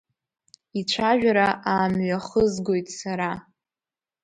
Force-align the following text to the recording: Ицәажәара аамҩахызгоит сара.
Ицәажәара 0.79 1.47
аамҩахызгоит 1.71 2.87
сара. 2.99 3.31